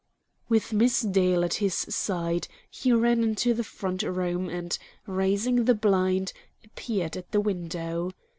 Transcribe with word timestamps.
With 0.49 0.73
Miss 0.73 1.01
Dale 1.01 1.45
at 1.45 1.53
his 1.61 1.75
side, 1.75 2.47
he 2.71 2.91
ran 2.91 3.21
into 3.21 3.53
the 3.53 3.63
front 3.63 4.01
room, 4.01 4.49
and, 4.49 4.75
raising 5.05 5.65
the 5.65 5.75
blind, 5.75 6.33
appeared 6.65 7.15
at 7.15 7.31
the 7.31 7.39
window. 7.39 8.09